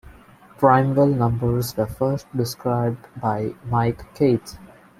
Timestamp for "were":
1.77-1.85